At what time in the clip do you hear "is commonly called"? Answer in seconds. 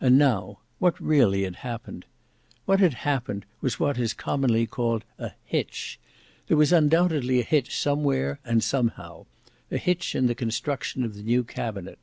3.98-5.04